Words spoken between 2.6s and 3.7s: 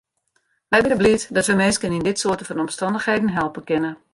omstannichheden helpe